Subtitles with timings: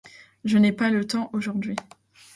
[0.45, 1.75] Je n’ai pas le temps aujourd’hui.